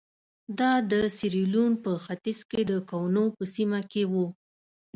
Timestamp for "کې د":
2.49-2.73